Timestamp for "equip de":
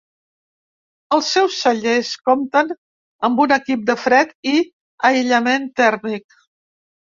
3.59-3.99